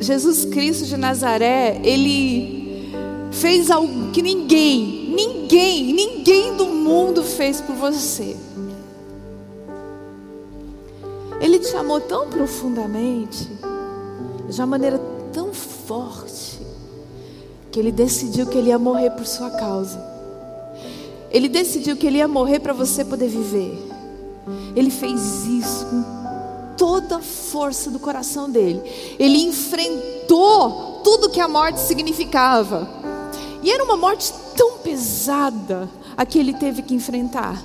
[0.00, 2.92] Jesus Cristo de Nazaré, ele
[3.32, 8.36] fez algo que ninguém, ninguém, ninguém do mundo fez por você.
[11.40, 13.48] Ele te amou tão profundamente,
[14.48, 15.00] de uma maneira
[15.32, 16.58] tão forte,
[17.70, 20.02] que ele decidiu que ele ia morrer por sua causa.
[21.30, 23.78] Ele decidiu que ele ia morrer para você poder viver.
[24.74, 26.17] Ele fez isso com
[26.78, 28.80] toda a força do coração dele.
[29.18, 32.88] Ele enfrentou tudo que a morte significava.
[33.62, 37.62] E era uma morte tão pesada a que ele teve que enfrentar.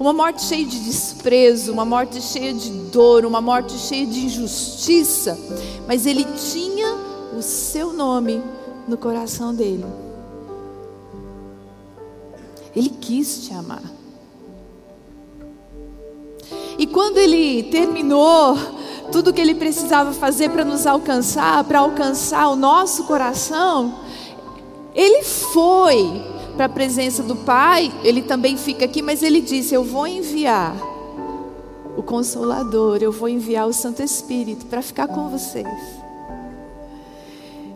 [0.00, 5.38] Uma morte cheia de desprezo, uma morte cheia de dor, uma morte cheia de injustiça.
[5.86, 6.96] Mas ele tinha
[7.36, 8.42] o seu nome
[8.88, 9.84] no coração dele.
[12.74, 13.93] Ele quis te amar.
[16.78, 18.56] E quando ele terminou
[19.12, 23.94] tudo o que ele precisava fazer para nos alcançar, para alcançar o nosso coração,
[24.94, 26.22] ele foi
[26.56, 30.74] para a presença do Pai, ele também fica aqui, mas ele disse: Eu vou enviar
[31.96, 35.66] o Consolador, eu vou enviar o Santo Espírito para ficar com vocês.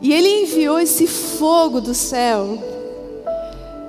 [0.01, 2.59] E ele enviou esse fogo do céu,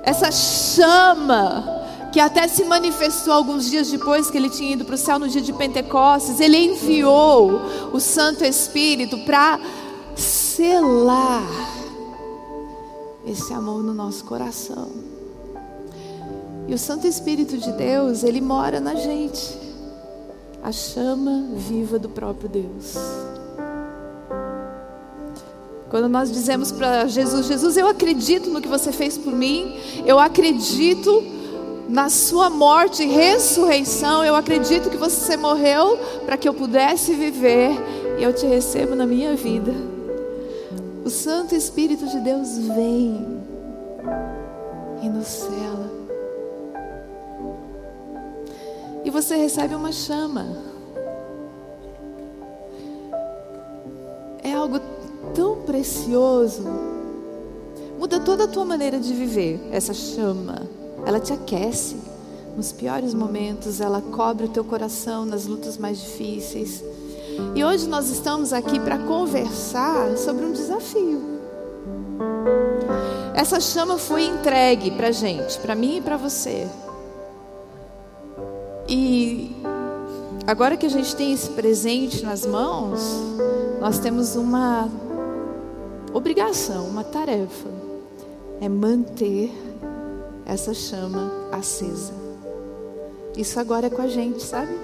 [0.02, 1.79] essa chama
[2.12, 5.28] que até se manifestou alguns dias depois que ele tinha ido para o céu no
[5.28, 7.60] dia de Pentecostes, ele enviou
[7.92, 9.60] o Santo Espírito para
[10.16, 11.46] selar
[13.26, 14.90] esse amor no nosso coração.
[16.66, 19.58] E o Santo Espírito de Deus, ele mora na gente,
[20.62, 22.96] a chama viva do próprio Deus.
[25.88, 30.20] Quando nós dizemos para Jesus: Jesus, eu acredito no que você fez por mim, eu
[30.20, 31.39] acredito
[31.90, 37.72] na sua morte e ressurreição, eu acredito que você morreu para que eu pudesse viver
[38.16, 39.72] e eu te recebo na minha vida.
[41.04, 43.42] O Santo Espírito de Deus vem
[45.02, 45.90] e nos cela.
[49.04, 50.46] E você recebe uma chama.
[54.44, 54.78] É algo
[55.34, 56.62] tão precioso.
[57.98, 60.69] Muda toda a tua maneira de viver essa chama
[61.06, 61.96] ela te aquece
[62.56, 66.82] nos piores momentos, ela cobre o teu coração nas lutas mais difíceis.
[67.54, 71.20] E hoje nós estamos aqui para conversar sobre um desafio.
[73.34, 76.68] Essa chama foi entregue para gente, para mim e para você.
[78.88, 79.56] E
[80.46, 83.00] agora que a gente tem esse presente nas mãos,
[83.80, 84.88] nós temos uma
[86.12, 87.68] obrigação, uma tarefa:
[88.60, 89.50] é manter
[90.50, 92.12] essa chama acesa.
[93.36, 94.76] Isso agora é com a gente, sabe?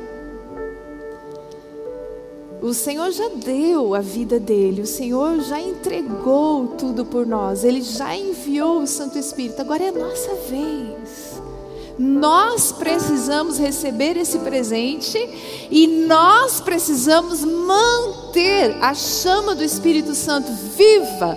[2.63, 7.83] O Senhor já deu a vida dele, o Senhor já entregou tudo por nós, ele
[7.83, 11.43] já enviou o Santo Espírito, agora é a nossa vez.
[11.99, 15.19] Nós precisamos receber esse presente
[15.71, 21.37] e nós precisamos manter a chama do Espírito Santo viva,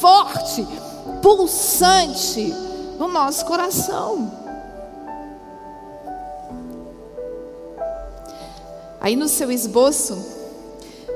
[0.00, 0.66] forte,
[1.22, 2.67] pulsante
[2.98, 4.30] no nosso coração.
[9.00, 10.18] Aí no seu esboço,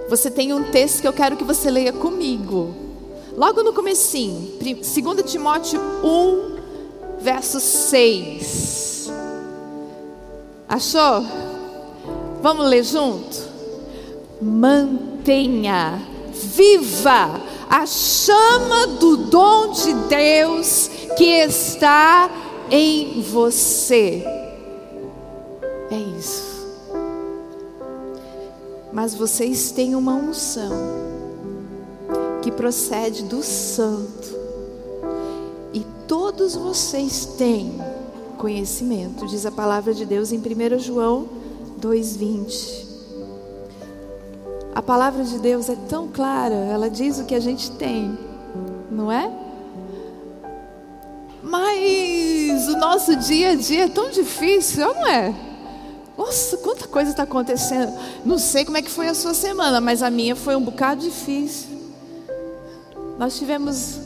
[0.08, 2.74] você tem um texto que eu quero que você leia comigo.
[3.36, 9.10] Logo no comecinho, 2 Timóteo 1, verso 6.
[10.68, 11.24] Achou?
[12.40, 13.50] Vamos ler junto?
[14.40, 16.00] Mantenha
[16.32, 22.30] viva a chama do dom de Deus que está
[22.70, 24.24] em você.
[25.90, 26.52] É isso.
[28.92, 30.72] Mas vocês têm uma unção
[32.42, 34.36] que procede do Santo.
[35.72, 37.80] E todos vocês têm
[38.36, 41.28] conhecimento, diz a palavra de Deus em 1 João
[41.80, 42.86] 2,20.
[44.74, 48.18] A palavra de Deus é tão clara, ela diz o que a gente tem,
[48.90, 49.41] não é?
[51.52, 55.34] Mas o nosso dia a dia é tão difícil, não é?
[56.16, 57.92] Nossa, quanta coisa está acontecendo.
[58.24, 61.02] Não sei como é que foi a sua semana, mas a minha foi um bocado
[61.02, 61.68] difícil.
[63.18, 63.98] Nós tivemos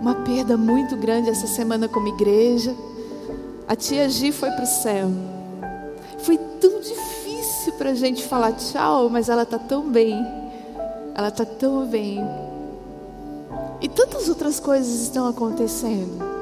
[0.00, 2.72] uma perda muito grande essa semana como igreja.
[3.66, 5.10] A tia Gi foi para o céu.
[6.18, 10.24] Foi tão difícil para a gente falar tchau, mas ela está tão bem.
[11.12, 12.24] Ela está tão bem.
[13.80, 16.34] E tantas outras coisas estão acontecendo.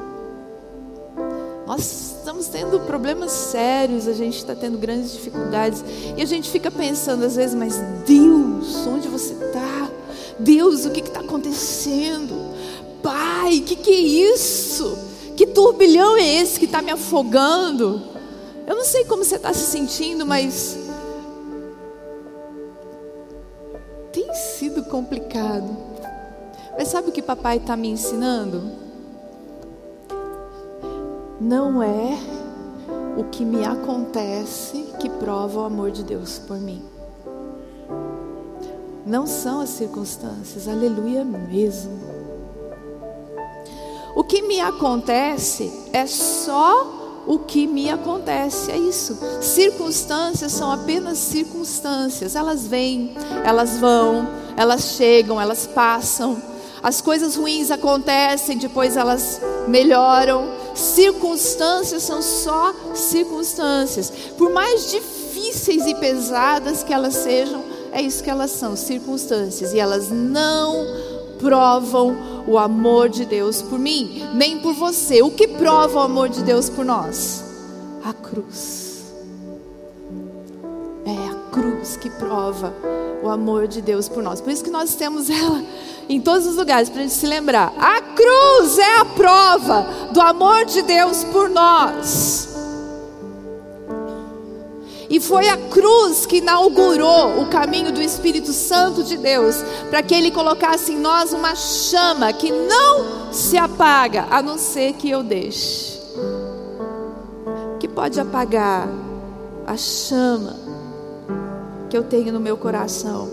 [1.65, 5.83] Nós estamos tendo problemas sérios, a gente está tendo grandes dificuldades.
[6.15, 9.89] E a gente fica pensando às vezes, mas Deus, onde você está?
[10.39, 12.33] Deus, o que está acontecendo?
[13.01, 13.99] Pai, o que, que é
[14.33, 14.97] isso?
[15.35, 18.01] Que turbilhão é esse que está me afogando?
[18.67, 20.77] Eu não sei como você está se sentindo, mas
[24.11, 25.92] tem sido complicado.
[26.77, 28.63] Mas sabe o que papai está me ensinando?
[31.39, 32.17] Não é
[33.17, 36.83] o que me acontece que prova o amor de Deus por mim.
[39.05, 41.99] Não são as circunstâncias, aleluia mesmo.
[44.15, 49.17] O que me acontece é só o que me acontece, é isso.
[49.41, 53.15] Circunstâncias são apenas circunstâncias, elas vêm,
[53.45, 56.52] elas vão, elas chegam, elas passam.
[56.83, 59.39] As coisas ruins acontecem, depois elas
[59.69, 60.49] melhoram.
[60.75, 64.11] Circunstâncias são só circunstâncias.
[64.37, 67.63] Por mais difíceis e pesadas que elas sejam,
[67.93, 69.71] é isso que elas são, circunstâncias.
[69.73, 70.85] E elas não
[71.39, 75.21] provam o amor de Deus por mim, nem por você.
[75.21, 77.45] O que prova o amor de Deus por nós?
[78.03, 79.03] A cruz.
[81.05, 82.73] É a cruz que prova
[83.23, 84.41] o amor de Deus por nós.
[84.41, 85.63] Por isso que nós temos ela
[86.09, 87.73] em todos os lugares, para a gente se lembrar.
[87.79, 92.49] A cruz é a prova do amor de Deus por nós.
[95.09, 99.55] E foi a cruz que inaugurou o caminho do Espírito Santo de Deus,
[99.89, 104.93] para que ele colocasse em nós uma chama que não se apaga, a não ser
[104.93, 106.01] que eu deixe.
[107.79, 108.89] Que pode apagar
[109.67, 110.62] a chama
[111.93, 113.29] que eu tenho no meu coração.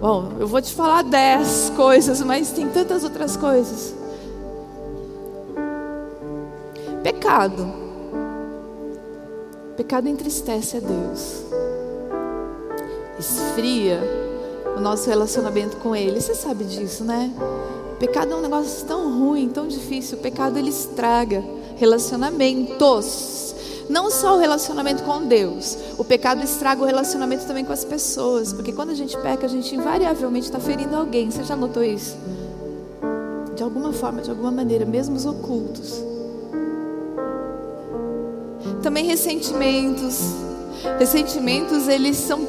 [0.00, 3.94] Bom, eu vou te falar dez coisas, mas tem tantas outras coisas.
[7.02, 7.70] Pecado
[9.76, 11.44] Pecado entristece a Deus,
[13.18, 14.00] esfria
[14.74, 16.22] o nosso relacionamento com Ele.
[16.22, 17.30] Você sabe disso, né?
[18.00, 20.16] Pecado é um negócio tão ruim, tão difícil.
[20.16, 21.44] O pecado ele estraga
[21.76, 23.47] relacionamentos.
[23.88, 28.52] Não só o relacionamento com Deus, o pecado estraga o relacionamento também com as pessoas,
[28.52, 31.30] porque quando a gente peca, a gente invariavelmente está ferindo alguém.
[31.30, 32.16] Você já notou isso?
[33.56, 36.02] De alguma forma, de alguma maneira, mesmo os ocultos.
[38.82, 40.20] Também ressentimentos.
[40.98, 42.46] Ressentimentos, eles são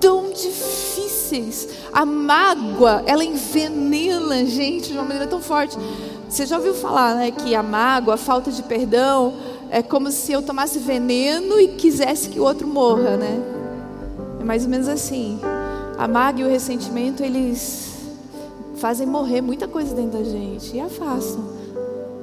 [0.00, 1.68] tão difíceis.
[1.92, 5.76] A mágoa, ela envenena a gente de uma maneira tão forte.
[6.28, 9.34] Você já ouviu falar, né, que a mágoa, a falta de perdão,
[9.70, 13.40] é como se eu tomasse veneno e quisesse que o outro morra, né?
[14.40, 15.38] É mais ou menos assim.
[15.96, 17.90] A mágoa e o ressentimento, eles
[18.76, 21.44] fazem morrer muita coisa dentro da gente e afastam,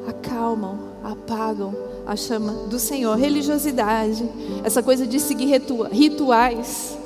[0.07, 1.73] acalmam, apagam
[2.05, 3.15] a chama do Senhor.
[3.15, 4.27] Religiosidade,
[4.63, 5.61] essa coisa de seguir
[5.91, 6.97] rituais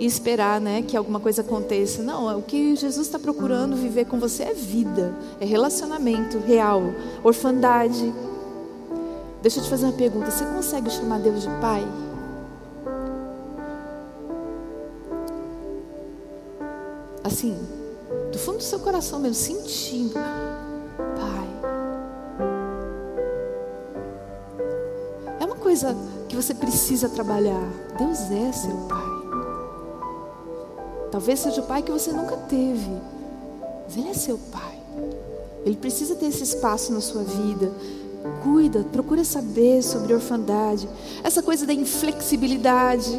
[0.00, 2.02] e esperar né, que alguma coisa aconteça.
[2.02, 6.82] Não, o que Jesus está procurando viver com você é vida, é relacionamento real,
[7.22, 8.12] orfandade.
[9.42, 11.86] Deixa eu te fazer uma pergunta: você consegue chamar Deus de Pai?
[17.24, 17.58] Assim,
[18.32, 20.14] do fundo do seu coração mesmo, sentindo.
[25.68, 25.94] coisa
[26.28, 27.62] que você precisa trabalhar.
[27.98, 29.06] Deus é seu pai.
[31.10, 32.90] Talvez seja o pai que você nunca teve,
[33.84, 34.78] mas Ele é seu pai.
[35.64, 37.70] Ele precisa ter esse espaço na sua vida.
[38.42, 40.88] Cuida, procura saber sobre orfandade,
[41.22, 43.10] essa coisa da inflexibilidade.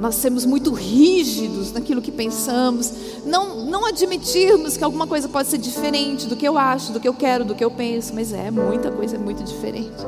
[0.00, 2.92] Nós sermos muito rígidos naquilo que pensamos,
[3.24, 7.08] não, não admitirmos que alguma coisa pode ser diferente do que eu acho, do que
[7.08, 10.06] eu quero, do que eu penso, mas é muita coisa é muito diferente.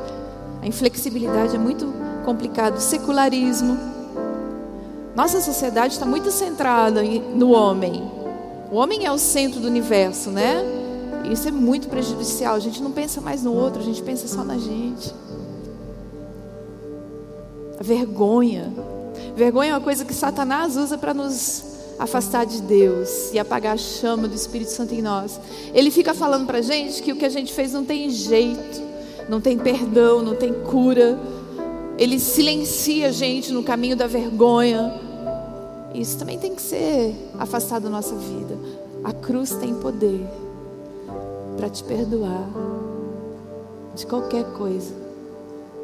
[0.62, 1.92] A inflexibilidade é muito
[2.24, 2.76] complicado.
[2.76, 3.76] O secularismo.
[5.14, 8.02] Nossa sociedade está muito centrada no homem.
[8.70, 10.81] O homem é o centro do universo, né?
[11.30, 12.54] Isso é muito prejudicial.
[12.54, 15.14] A gente não pensa mais no outro, a gente pensa só na gente.
[17.80, 18.72] Vergonha.
[19.36, 21.64] Vergonha é uma coisa que Satanás usa para nos
[21.98, 25.40] afastar de Deus e apagar a chama do Espírito Santo em nós.
[25.72, 28.92] Ele fica falando para a gente que o que a gente fez não tem jeito
[29.28, 31.18] não tem perdão, não tem cura.
[31.98, 34.92] Ele silencia a gente no caminho da vergonha.
[35.94, 38.58] Isso também tem que ser afastado da nossa vida.
[39.04, 40.26] A cruz tem poder
[41.56, 42.48] para te perdoar
[43.94, 44.94] de qualquer coisa.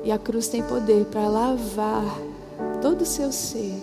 [0.04, 2.18] E a cruz tem poder para lavar
[2.80, 3.74] todo o seu ser.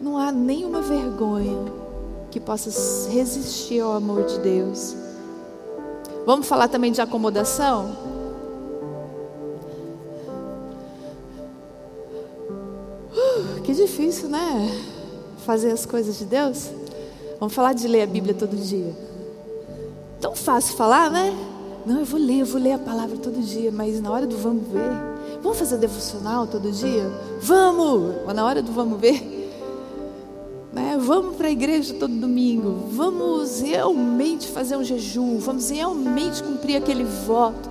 [0.00, 1.72] Não há nenhuma vergonha
[2.30, 2.70] que possa
[3.10, 4.96] resistir ao amor de Deus.
[6.24, 7.96] Vamos falar também de acomodação?
[13.12, 14.80] Uh, que difícil, né?
[15.44, 16.70] Fazer as coisas de Deus.
[17.38, 19.11] Vamos falar de ler a Bíblia todo dia.
[20.22, 21.36] Tão fácil falar, né?
[21.84, 24.36] Não, eu vou ler, eu vou ler a palavra todo dia, mas na hora do
[24.36, 24.88] vamos ver,
[25.42, 27.10] vamos fazer devocional todo dia?
[27.40, 28.22] Vamos!
[28.24, 29.20] Mas na hora do vamos ver,
[30.72, 30.96] né?
[31.00, 37.02] Vamos para a igreja todo domingo, vamos realmente fazer um jejum, vamos realmente cumprir aquele
[37.02, 37.68] voto.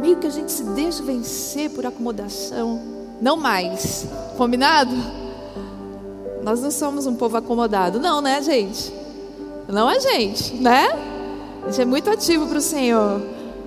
[0.00, 2.80] Meio que a gente se deixa vencer por acomodação,
[3.20, 4.08] não mais.
[4.36, 4.90] Combinado?
[6.42, 8.92] Nós não somos um povo acomodado, não, né, gente?
[9.68, 11.15] Não é gente, né?
[11.66, 13.20] Gente é muito ativo para o Senhor.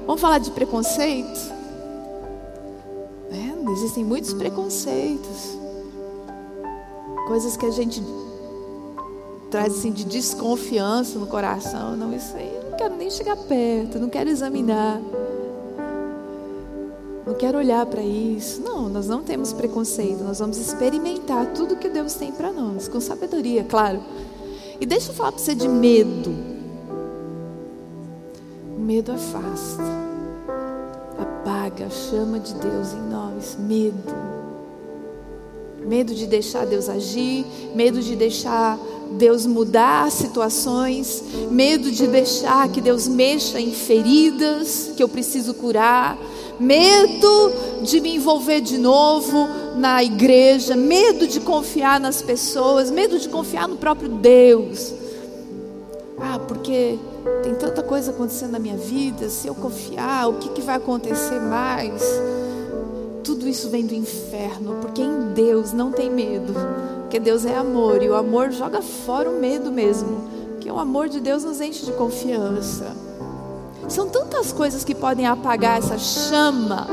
[0.05, 1.37] Vamos falar de preconceito?
[3.29, 5.57] É, existem muitos preconceitos,
[7.27, 8.01] coisas que a gente
[9.51, 11.97] traz assim de desconfiança no coração.
[11.97, 15.01] Não, isso aí eu não quero nem chegar perto, não quero examinar.
[17.27, 18.61] Não quero olhar para isso.
[18.61, 23.01] Não, nós não temos preconceito, nós vamos experimentar tudo que Deus tem para nós, com
[23.01, 24.01] sabedoria, claro.
[24.79, 26.58] E deixa eu falar para você de medo.
[28.89, 29.83] Medo afasta,
[31.19, 33.55] apaga a chama de Deus em nós.
[33.59, 34.15] Medo.
[35.85, 38.79] Medo de deixar Deus agir, medo de deixar
[39.11, 46.17] Deus mudar situações, medo de deixar que Deus mexa em feridas que eu preciso curar,
[46.59, 47.53] medo
[47.83, 53.67] de me envolver de novo na igreja, medo de confiar nas pessoas, medo de confiar
[53.67, 54.91] no próprio Deus.
[56.17, 56.97] Ah, porque
[57.43, 61.39] tem tanta coisa acontecendo na minha vida, se eu confiar, o que, que vai acontecer
[61.39, 62.01] mais?
[63.23, 66.53] Tudo isso vem do inferno, porque em Deus não tem medo,
[67.01, 71.09] porque Deus é amor e o amor joga fora o medo mesmo, que o amor
[71.09, 72.95] de Deus nos enche de confiança.
[73.87, 76.87] São tantas coisas que podem apagar essa chama,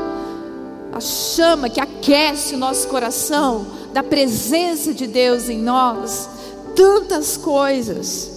[0.91, 6.29] a chama que aquece o nosso coração, da presença de Deus em nós,
[6.75, 8.36] tantas coisas.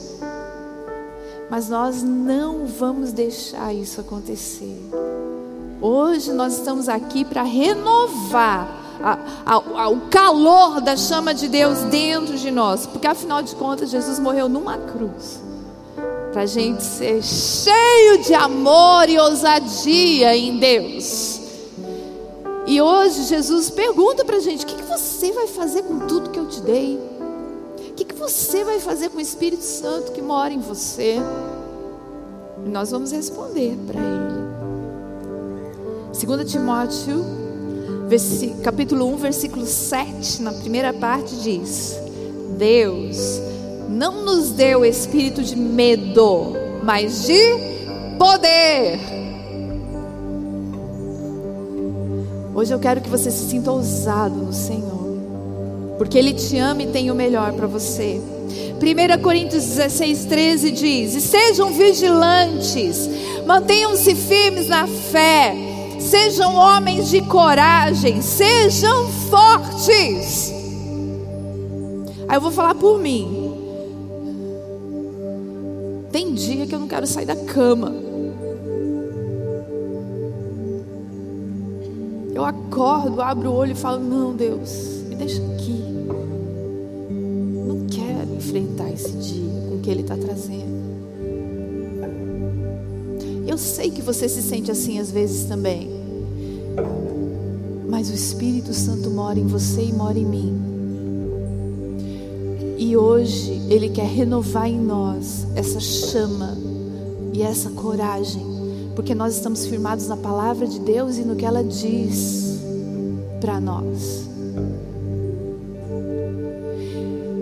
[1.50, 4.78] Mas nós não vamos deixar isso acontecer.
[5.80, 8.69] Hoje nós estamos aqui para renovar
[9.02, 13.57] a, a, a, o calor da chama de Deus dentro de nós, porque afinal de
[13.57, 15.40] contas Jesus morreu numa cruz
[16.33, 21.40] para a gente ser cheio de amor e ousadia em Deus.
[22.66, 26.30] E hoje Jesus pergunta para a gente: o que, que, você vai fazer com tudo
[26.30, 27.10] que eu te dei?
[28.00, 31.16] Que, que você vai fazer com o Espírito Santo que mora em você?
[32.64, 34.40] E nós vamos responder para Ele.
[36.19, 37.23] 2 Timóteo,
[38.64, 41.95] capítulo 1, versículo 7, na primeira parte diz:
[42.57, 43.38] Deus
[43.87, 47.38] não nos deu espírito de medo, mas de
[48.19, 48.99] poder.
[52.54, 55.00] Hoje eu quero que você se sinta ousado no Senhor,
[56.00, 58.19] porque Ele te ama e tem o melhor para você.
[58.80, 63.07] 1 Coríntios 16, 13 diz: E sejam vigilantes,
[63.47, 65.54] mantenham-se firmes na fé,
[65.99, 70.50] sejam homens de coragem, sejam fortes.
[72.26, 73.52] Aí eu vou falar por mim.
[76.11, 77.95] Tem dia que eu não quero sair da cama.
[82.35, 85.90] Eu acordo, abro o olho e falo: Não, Deus, me deixa aqui.
[88.50, 90.80] Enfrentar esse dia com o que Ele está trazendo.
[93.47, 95.88] Eu sei que você se sente assim às vezes também.
[97.88, 100.61] Mas o Espírito Santo mora em você e mora em mim.
[102.76, 106.59] E hoje Ele quer renovar em nós essa chama
[107.33, 108.45] e essa coragem,
[108.97, 112.59] porque nós estamos firmados na palavra de Deus e no que ela diz
[113.40, 114.30] para nós.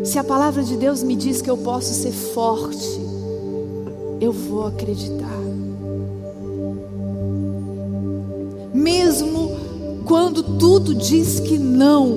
[0.09, 2.99] Se a palavra de Deus me diz que eu posso ser forte,
[4.19, 5.39] eu vou acreditar.
[8.73, 9.55] Mesmo
[10.07, 12.09] quando tudo diz que não,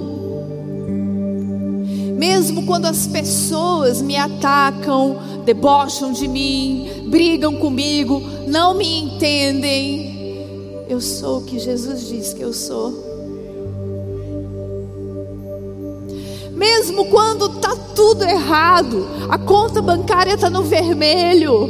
[2.18, 11.02] mesmo quando as pessoas me atacam, debocham de mim, brigam comigo, não me entendem, eu
[11.02, 13.11] sou o que Jesus diz que eu sou.
[16.62, 21.68] Mesmo quando tá tudo errado, a conta bancária está no vermelho,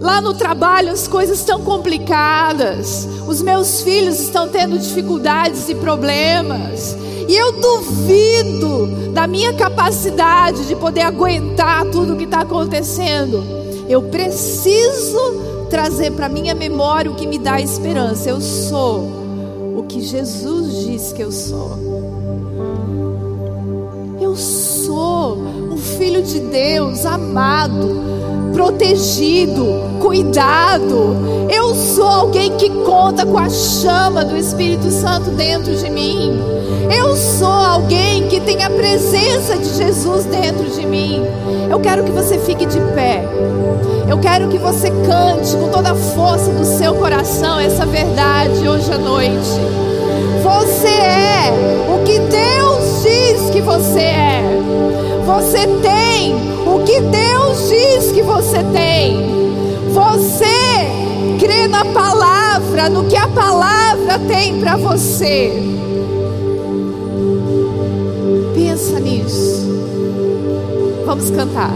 [0.00, 6.96] lá no trabalho as coisas estão complicadas, os meus filhos estão tendo dificuldades e problemas,
[7.26, 13.42] e eu duvido da minha capacidade de poder aguentar tudo o que está acontecendo.
[13.88, 18.30] Eu preciso trazer para minha memória o que me dá esperança.
[18.30, 19.00] Eu sou
[19.76, 21.95] o que Jesus diz que eu sou.
[26.26, 29.64] De Deus, amado, protegido,
[30.00, 31.16] cuidado.
[31.48, 36.36] Eu sou alguém que conta com a chama do Espírito Santo dentro de mim.
[36.90, 41.22] Eu sou alguém que tem a presença de Jesus dentro de mim.
[41.70, 43.24] Eu quero que você fique de pé.
[44.08, 48.92] Eu quero que você cante com toda a força do seu coração essa verdade hoje
[48.92, 49.60] à noite.
[50.42, 51.52] Você é
[51.94, 54.56] o que Deus diz que você é.
[55.26, 59.18] Você tem o que Deus diz que você tem.
[59.92, 65.52] Você crê na palavra, no que a palavra tem para você.
[68.54, 69.66] Pensa nisso.
[71.04, 71.72] Vamos cantar.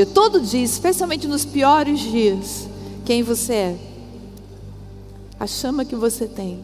[0.00, 2.66] Dia, todo dia, especialmente nos piores dias,
[3.04, 3.76] quem você é.
[5.38, 6.60] A chama que você tem.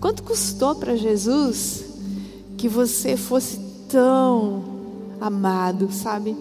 [0.00, 1.84] Quanto custou para Jesus
[2.56, 3.58] que você fosse
[3.88, 4.62] tão
[5.20, 6.36] amado, sabe?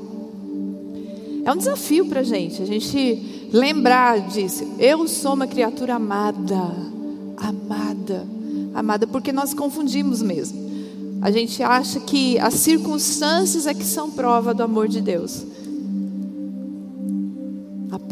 [1.43, 4.65] É um desafio para a gente, a gente lembrar disso.
[4.77, 6.71] Eu sou uma criatura amada,
[7.37, 8.25] amada,
[8.73, 10.69] amada, porque nós confundimos mesmo.
[11.21, 15.48] A gente acha que as circunstâncias é que são prova do amor de Deus.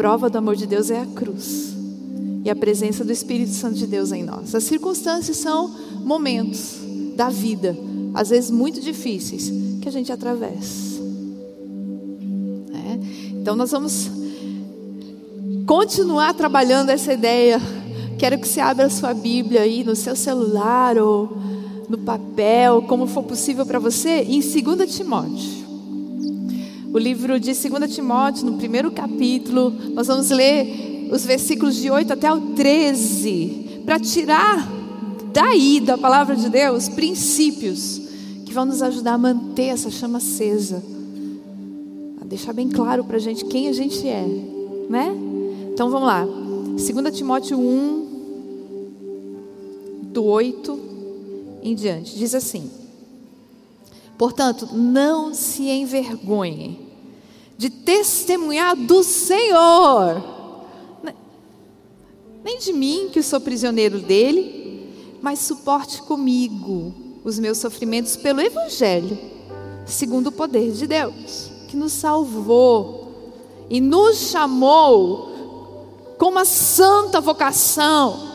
[0.07, 1.75] Prova do amor de Deus é a cruz
[2.45, 4.55] e a presença do Espírito Santo de Deus em nós.
[4.55, 5.69] As circunstâncias são
[6.01, 6.77] momentos
[7.17, 7.75] da vida,
[8.13, 11.01] às vezes muito difíceis, que a gente atravessa.
[12.71, 13.01] né?
[13.33, 14.09] Então nós vamos
[15.65, 17.59] continuar trabalhando essa ideia.
[18.17, 21.37] Quero que você abra a sua Bíblia aí no seu celular ou
[21.89, 25.56] no papel, como for possível para você, em 2 Timóteo.
[26.97, 32.11] O livro de 2 Timóteo, no primeiro capítulo, nós vamos ler os versículos de 8
[32.11, 34.67] até o 13, para tirar
[35.31, 38.01] daí da palavra de Deus princípios
[38.43, 40.83] que vão nos ajudar a manter essa chama acesa,
[42.19, 44.25] a deixar bem claro para a gente quem a gente é,
[44.89, 45.15] né?
[45.71, 48.07] Então vamos lá, 2 Timóteo 1,
[50.13, 50.79] do 8
[51.61, 52.71] em diante, diz assim:
[54.17, 56.86] Portanto, não se envergonhe
[57.57, 60.23] de testemunhar do Senhor,
[62.43, 66.93] nem de mim, que sou prisioneiro dele, mas suporte comigo
[67.23, 69.17] os meus sofrimentos pelo Evangelho,
[69.85, 73.07] segundo o poder de Deus, que nos salvou
[73.69, 78.27] e nos chamou com uma santa vocação,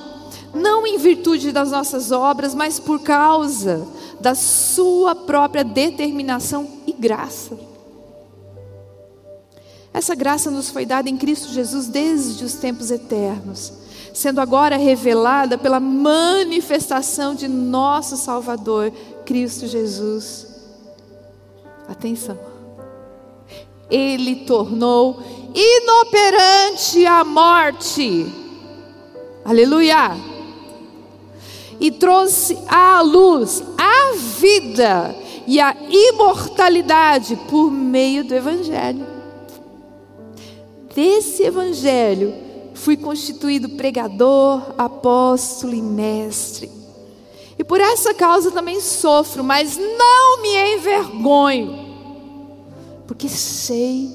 [0.53, 3.87] não em virtude das nossas obras, mas por causa
[4.21, 7.72] da Sua própria determinação e graça.
[9.95, 13.73] Essa graça nos foi dada em Cristo Jesus desde os tempos eternos,
[14.15, 18.91] sendo agora revelada pela manifestação de nosso Salvador,
[19.27, 20.47] Cristo Jesus.
[21.87, 22.39] Atenção.
[23.91, 25.23] Ele tornou
[25.55, 28.27] inoperante a morte.
[29.45, 30.17] Aleluia!
[31.79, 35.15] E trouxe à luz a vida
[35.47, 39.12] e a imortalidade por meio do Evangelho.
[40.95, 42.35] Desse Evangelho
[42.75, 46.71] fui constituído pregador, apóstolo e mestre.
[47.59, 51.95] E por essa causa também sofro, mas não me envergonho,
[53.07, 54.11] porque sei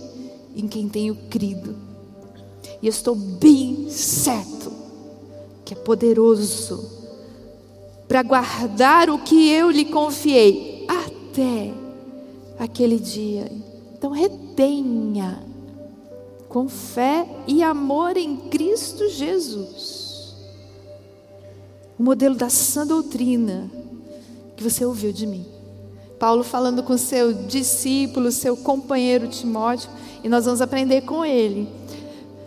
[0.55, 1.75] em quem tenho crido,
[2.81, 4.71] e estou bem certo
[5.63, 6.97] que é poderoso
[8.07, 11.73] para guardar o que eu lhe confiei até
[12.57, 13.51] aquele dia.
[13.93, 15.46] Então retenha
[16.49, 20.35] com fé e amor em Cristo Jesus.
[21.99, 23.69] O modelo da sã doutrina
[24.55, 25.45] que você ouviu de mim.
[26.19, 29.89] Paulo falando com seu discípulo, seu companheiro Timóteo,
[30.23, 31.69] e nós vamos aprender com ele.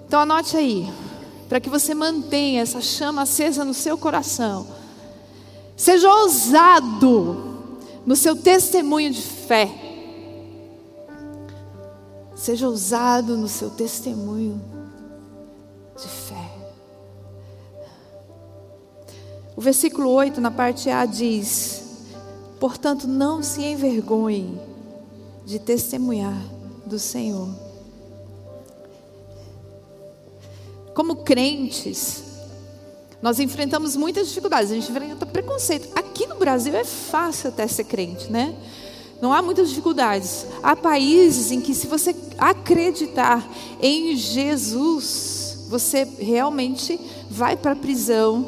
[0.07, 0.89] Então anote aí,
[1.49, 4.67] para que você mantenha essa chama acesa no seu coração.
[5.77, 7.69] Seja ousado
[8.05, 9.90] no seu testemunho de fé.
[12.41, 14.59] Seja ousado no seu testemunho
[15.95, 16.51] de fé.
[19.55, 21.83] O versículo 8, na parte A, diz:
[22.59, 24.59] Portanto, não se envergonhe
[25.45, 26.43] de testemunhar
[26.87, 27.51] do Senhor.
[30.95, 32.23] Como crentes,
[33.21, 35.91] nós enfrentamos muitas dificuldades, a gente enfrenta preconceito.
[35.95, 38.57] Aqui no Brasil é fácil até ser crente, né?
[39.21, 40.47] Não há muitas dificuldades.
[40.63, 43.47] Há países em que, se você acreditar
[43.81, 46.99] em Jesus, você realmente
[47.31, 48.47] vai para a prisão,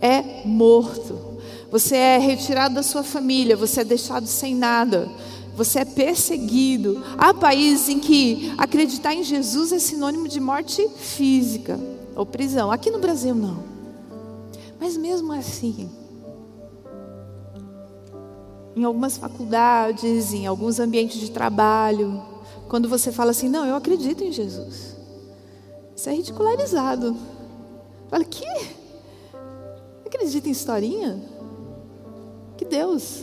[0.00, 1.18] é morto.
[1.70, 5.08] Você é retirado da sua família, você é deixado sem nada.
[5.56, 7.02] Você é perseguido.
[7.16, 11.78] Há países em que acreditar em Jesus é sinônimo de morte física
[12.16, 12.70] ou prisão.
[12.70, 13.62] Aqui no Brasil não.
[14.80, 15.90] Mas mesmo assim,
[18.74, 22.22] em algumas faculdades, em alguns ambientes de trabalho,
[22.68, 24.96] quando você fala assim, não, eu acredito em Jesus,
[25.94, 27.16] isso é ridicularizado.
[28.08, 28.46] Fala, que?
[30.06, 31.22] Acredita em historinha?
[32.56, 33.22] Que Deus?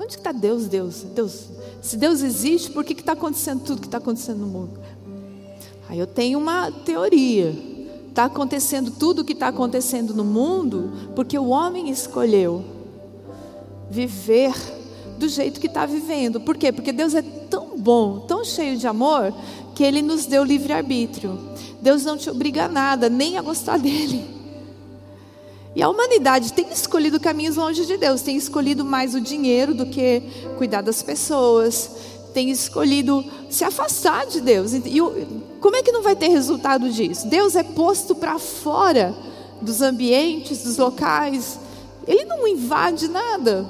[0.00, 1.02] Onde está Deus, Deus?
[1.02, 1.48] Deus?
[1.80, 4.80] Se Deus existe, por que está acontecendo tudo que está acontecendo no mundo?
[5.88, 7.54] Aí eu tenho uma teoria.
[8.08, 12.75] Está acontecendo tudo o que está acontecendo no mundo porque o homem escolheu
[13.90, 14.54] viver
[15.18, 16.40] do jeito que está vivendo.
[16.40, 16.72] Por quê?
[16.72, 19.32] Porque Deus é tão bom, tão cheio de amor,
[19.74, 21.38] que Ele nos deu livre-arbítrio.
[21.80, 24.36] Deus não te obriga a nada, nem a gostar dele.
[25.74, 29.84] E a humanidade tem escolhido caminhos longe de Deus, tem escolhido mais o dinheiro do
[29.84, 30.22] que
[30.56, 31.90] cuidar das pessoas,
[32.32, 34.72] tem escolhido se afastar de Deus.
[34.72, 35.00] E
[35.60, 37.28] como é que não vai ter resultado disso?
[37.28, 39.14] Deus é posto para fora
[39.60, 41.58] dos ambientes, dos locais,
[42.06, 43.66] ele não invade nada.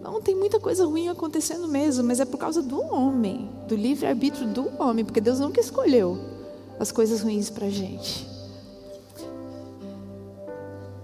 [0.00, 4.46] Não, tem muita coisa ruim acontecendo mesmo, mas é por causa do homem, do livre-arbítrio
[4.46, 6.16] do homem, porque Deus nunca escolheu
[6.78, 8.26] as coisas ruins para a gente.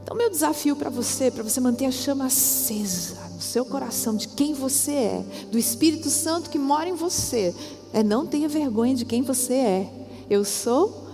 [0.03, 4.29] Então, meu desafio para você, para você manter a chama acesa no seu coração de
[4.29, 7.55] quem você é, do Espírito Santo que mora em você,
[7.93, 9.91] é não tenha vergonha de quem você é.
[10.31, 11.09] Eu sou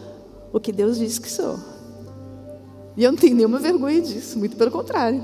[0.53, 1.59] o que Deus diz que sou.
[2.99, 5.23] E eu não tenho nenhuma vergonha disso, muito pelo contrário.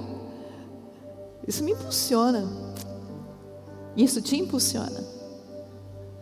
[1.44, 2.48] Isso me impulsiona.
[3.96, 5.04] Isso te impulsiona.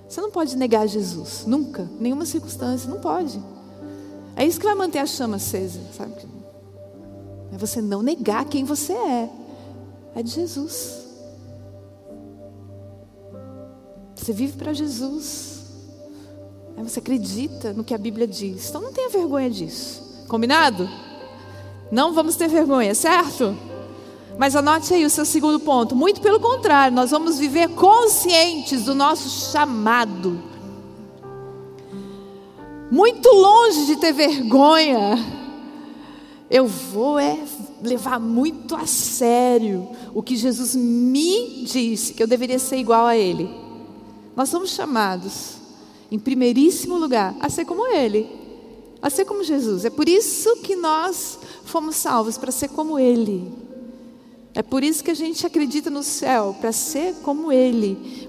[0.08, 3.38] Você não pode negar Jesus, nunca, nenhuma circunstância, não pode.
[4.34, 6.14] É isso que vai manter a chama acesa, sabe?
[7.52, 9.28] É você não negar quem você é.
[10.14, 11.02] É de Jesus.
[14.14, 15.66] Você vive para Jesus.
[16.78, 18.70] É, você acredita no que a Bíblia diz.
[18.70, 20.24] Então não tenha vergonha disso.
[20.26, 20.88] Combinado?
[21.92, 23.57] Não vamos ter vergonha, certo?
[24.37, 25.94] Mas anote aí o seu segundo ponto.
[25.94, 30.42] Muito pelo contrário, nós vamos viver conscientes do nosso chamado.
[32.90, 35.40] Muito longe de ter vergonha
[36.52, 37.42] eu vou é
[37.83, 43.16] levar muito a sério o que Jesus me disse, que eu deveria ser igual a
[43.16, 43.48] Ele.
[44.37, 45.55] Nós somos chamados,
[46.11, 48.28] em primeiríssimo lugar, a ser como Ele,
[49.02, 49.84] a ser como Jesus.
[49.84, 53.52] É por isso que nós fomos salvos, para ser como Ele.
[54.54, 58.28] É por isso que a gente acredita no céu, para ser como Ele.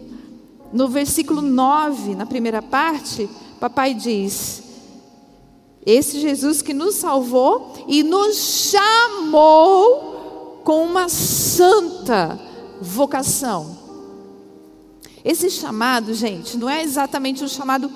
[0.73, 4.63] No versículo 9, na primeira parte, papai diz:
[5.85, 8.35] esse Jesus que nos salvou e nos
[8.71, 12.39] chamou com uma santa
[12.81, 13.83] vocação.
[15.23, 17.91] Esse chamado, gente, não é exatamente um chamado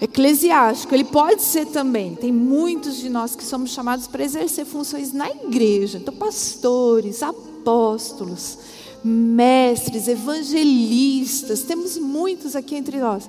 [0.00, 2.14] eclesiástico, ele pode ser também.
[2.14, 8.58] Tem muitos de nós que somos chamados para exercer funções na igreja, então pastores, apóstolos,
[9.04, 13.28] mestres, evangelistas, temos muitos aqui entre nós.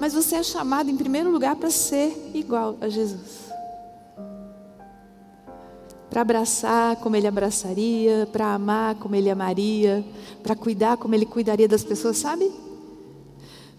[0.00, 3.50] Mas você é chamado em primeiro lugar para ser igual a Jesus
[6.10, 10.04] para abraçar como ele abraçaria, para amar como ele amaria,
[10.42, 12.50] para cuidar como ele cuidaria das pessoas, sabe?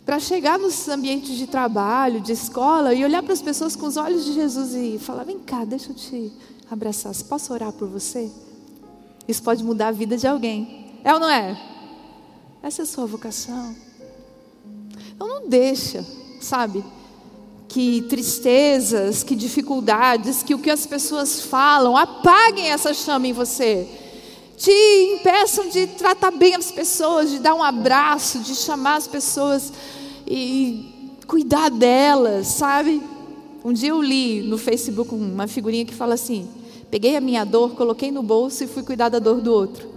[0.05, 3.97] Para chegar nos ambientes de trabalho, de escola e olhar para as pessoas com os
[3.97, 6.31] olhos de Jesus e falar: vem cá, deixa eu te
[6.69, 7.13] abraçar.
[7.29, 8.29] Posso orar por você?
[9.27, 10.99] Isso pode mudar a vida de alguém.
[11.03, 11.59] É ou não é?
[12.63, 13.75] Essa é a sua vocação.
[15.15, 16.05] Então não deixa,
[16.39, 16.83] sabe?
[17.71, 23.87] que tristezas, que dificuldades, que o que as pessoas falam apaguem essa chama em você.
[24.61, 24.71] Te
[25.15, 29.73] impeçam de tratar bem as pessoas, de dar um abraço, de chamar as pessoas
[30.27, 33.01] e cuidar delas, sabe?
[33.65, 36.47] Um dia eu li no Facebook uma figurinha que fala assim:
[36.91, 39.89] peguei a minha dor, coloquei no bolso e fui cuidar da dor do outro.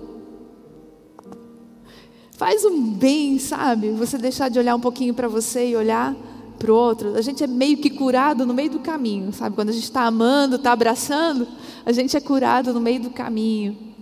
[2.39, 3.91] Faz um bem, sabe?
[3.91, 6.17] Você deixar de olhar um pouquinho para você e olhar
[6.59, 9.55] para o outro, a gente é meio que curado no meio do caminho, sabe?
[9.55, 11.47] Quando a gente está amando, está abraçando,
[11.85, 13.93] a gente é curado no meio do caminho.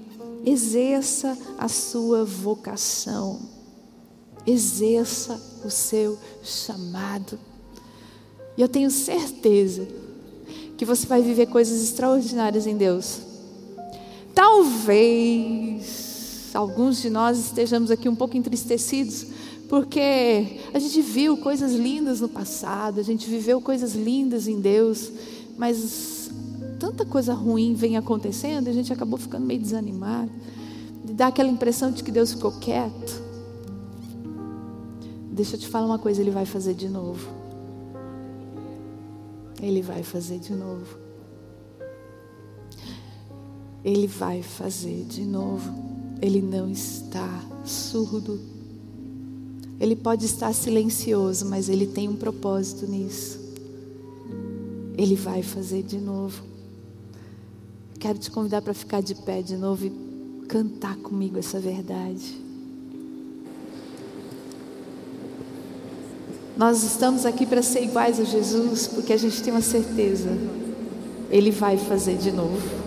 [0.44, 3.40] Exerça a sua vocação,
[4.46, 7.38] exerça o seu chamado.
[8.56, 9.86] E eu tenho certeza
[10.76, 13.20] que você vai viver coisas extraordinárias em Deus.
[14.34, 16.10] Talvez
[16.54, 19.26] alguns de nós estejamos aqui um pouco entristecidos
[19.72, 25.10] Porque a gente viu coisas lindas no passado, a gente viveu coisas lindas em Deus,
[25.56, 26.21] mas
[26.82, 30.32] tanta coisa ruim vem acontecendo, a gente acabou ficando meio desanimado.
[31.04, 33.22] De dar aquela impressão de que Deus ficou quieto.
[35.30, 37.28] Deixa eu te falar uma coisa, Ele vai fazer de novo.
[39.62, 40.98] Ele vai fazer de novo.
[43.84, 45.72] Ele vai fazer de novo.
[46.20, 48.40] Ele não está surdo.
[49.78, 53.40] Ele pode estar silencioso, mas ele tem um propósito nisso.
[54.96, 56.51] Ele vai fazer de novo.
[58.02, 62.36] Quero te convidar para ficar de pé de novo e cantar comigo essa verdade.
[66.56, 70.30] Nós estamos aqui para ser iguais a Jesus, porque a gente tem uma certeza.
[71.30, 72.81] Ele vai fazer de novo.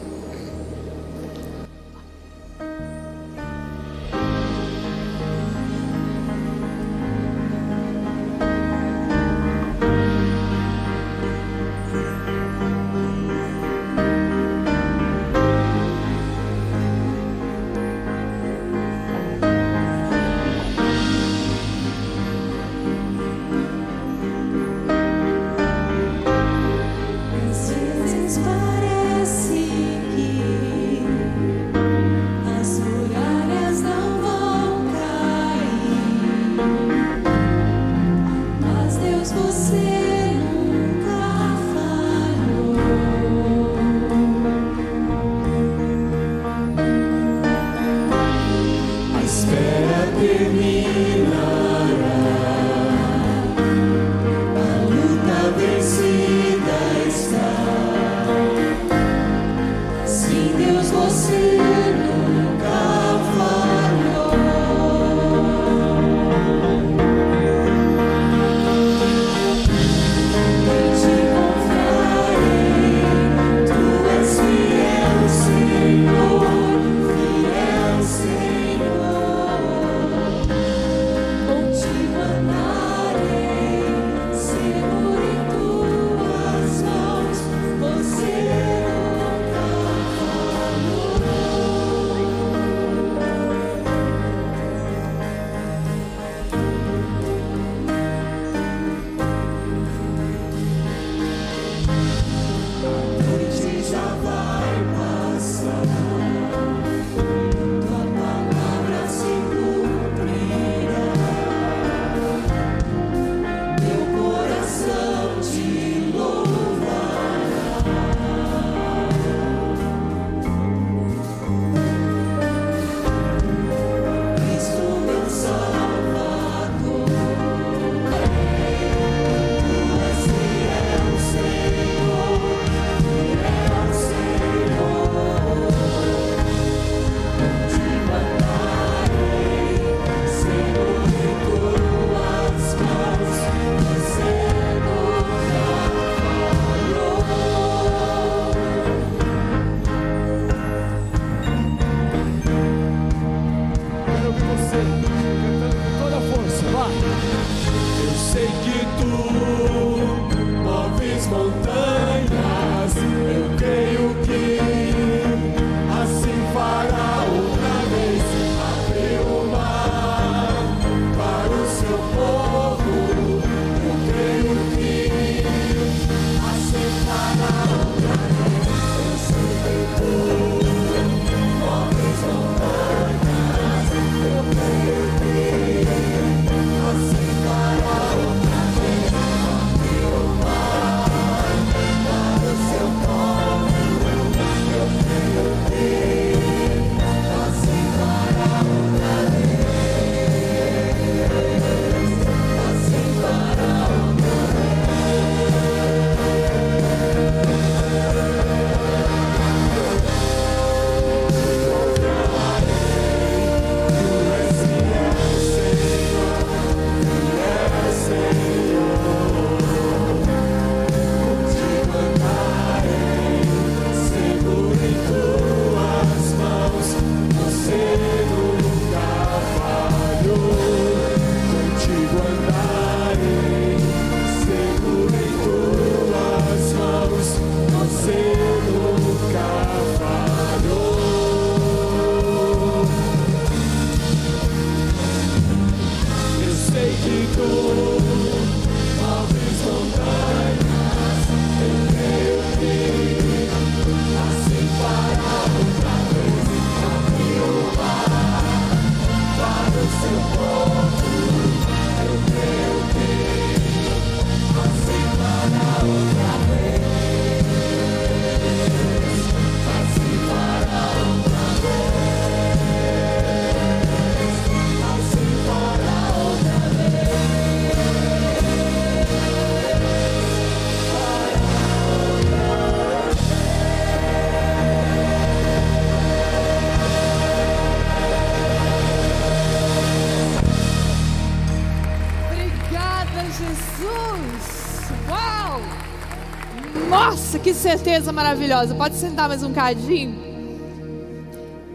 [297.78, 298.73] Certeza maravilhosa.
[298.73, 300.15] Pode sentar mais um cadinho?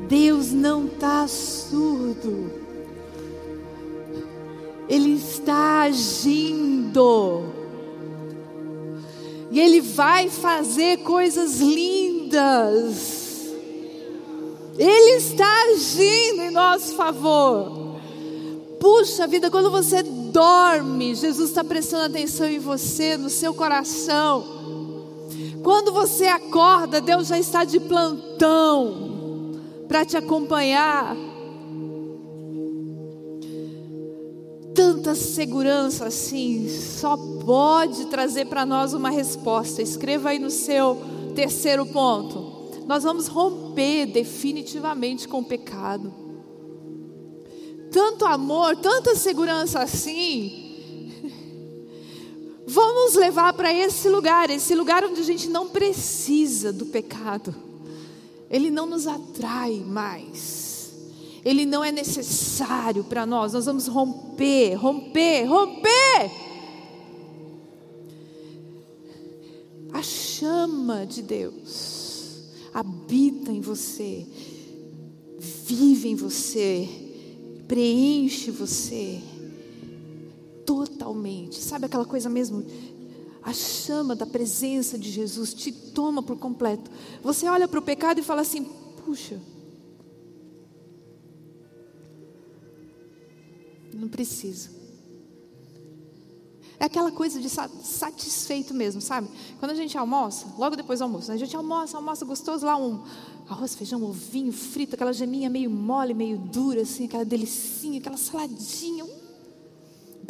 [0.09, 2.51] Deus não está surdo.
[4.89, 7.45] Ele está agindo.
[9.51, 13.51] E Ele vai fazer coisas lindas.
[14.79, 17.99] Ele está agindo em nosso favor.
[18.81, 24.60] Puxa vida, quando você dorme, Jesus está prestando atenção em você, no seu coração.
[25.71, 29.53] Quando você acorda, Deus já está de plantão
[29.87, 31.17] para te acompanhar.
[34.75, 39.81] Tanta segurança assim, só pode trazer para nós uma resposta.
[39.81, 41.01] Escreva aí no seu
[41.37, 42.83] terceiro ponto.
[42.89, 46.13] Nós vamos romper definitivamente com o pecado
[47.93, 50.70] tanto amor, tanta segurança assim,
[52.71, 57.55] vão nos levar para esse lugar, esse lugar onde a gente não precisa do pecado,
[58.49, 60.93] ele não nos atrai mais,
[61.45, 66.31] ele não é necessário para nós, nós vamos romper, romper, romper.
[69.93, 74.25] A chama de Deus habita em você,
[75.39, 76.89] vive em você,
[77.67, 79.21] preenche você
[80.71, 81.57] totalmente.
[81.57, 82.65] Sabe aquela coisa mesmo?
[83.43, 86.89] A chama da presença de Jesus te toma por completo.
[87.25, 88.63] Você olha para o pecado e fala assim:
[89.05, 89.41] puxa,
[93.93, 94.79] não preciso.
[96.79, 99.29] É aquela coisa de satisfeito mesmo, sabe?
[99.59, 101.35] Quando a gente almoça, logo depois do almoço, né?
[101.35, 103.03] a gente almoça, almoça gostoso lá, um
[103.49, 109.20] arroz, feijão, ovinho frito, aquela geminha meio mole, meio dura, assim, aquela delicinha, aquela saladinha.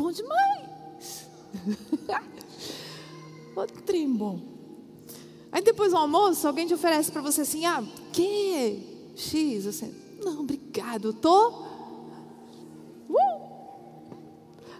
[0.01, 1.29] Bom demais!
[3.55, 4.41] Outro trem bom.
[5.53, 9.13] Aí depois do almoço, alguém te oferece para você assim, ah, que?
[9.17, 9.93] X, você,
[10.25, 11.69] não, obrigado, eu tô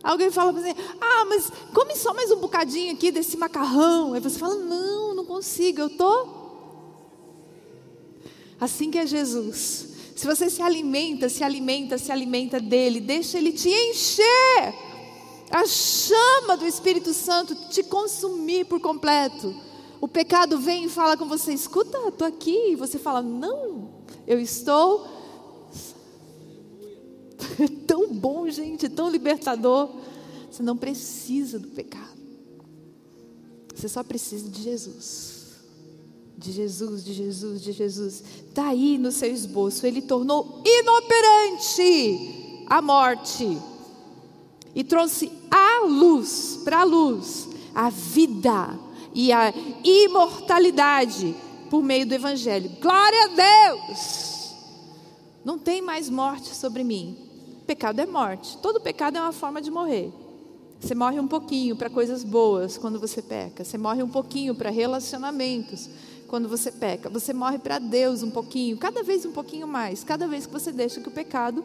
[0.03, 4.15] Alguém fala para você, ah, mas come só mais um bocadinho aqui desse macarrão.
[4.15, 6.41] Aí você fala, não, não consigo, eu estou.
[8.59, 9.89] Assim que é Jesus.
[10.17, 14.90] Se você se alimenta, se alimenta, se alimenta dele, deixa ele te encher.
[15.51, 19.55] A chama do Espírito Santo te consumir por completo.
[20.01, 22.73] O pecado vem e fala com você: escuta, estou aqui.
[22.73, 23.91] E você fala: não,
[24.27, 25.07] eu estou
[27.59, 29.91] é tão bom, gente, tão libertador.
[30.51, 32.21] Você não precisa do pecado.
[33.75, 35.41] Você só precisa de Jesus.
[36.37, 38.23] De Jesus, de Jesus, de Jesus.
[38.49, 39.87] Está aí no seu esboço.
[39.87, 43.59] Ele tornou inoperante a morte.
[44.75, 48.79] E trouxe a luz, para a luz, a vida
[49.15, 49.53] e a
[49.83, 51.35] imortalidade
[51.69, 52.71] por meio do Evangelho.
[52.81, 54.55] Glória a Deus!
[55.45, 57.31] Não tem mais morte sobre mim
[57.71, 58.59] pecado é morte.
[58.59, 60.13] Todo pecado é uma forma de morrer.
[60.81, 63.63] Você morre um pouquinho para coisas boas quando você peca.
[63.65, 65.89] Você morre um pouquinho para relacionamentos
[66.27, 67.09] quando você peca.
[67.09, 70.73] Você morre para Deus um pouquinho, cada vez um pouquinho mais, cada vez que você
[70.73, 71.65] deixa que o pecado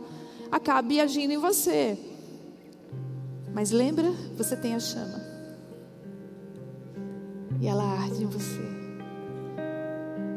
[0.52, 1.98] acabe agindo em você.
[3.56, 5.20] Mas lembra, você tem a chama.
[7.60, 8.62] E ela arde em você.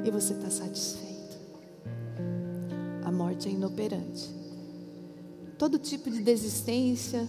[0.07, 1.37] E você está satisfeito.
[3.05, 4.39] A morte é inoperante
[5.59, 7.27] todo tipo de desistência,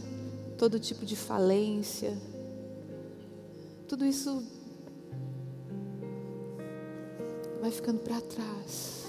[0.56, 2.16] todo tipo de falência,
[3.88, 4.44] tudo isso
[7.60, 9.04] vai ficando para trás,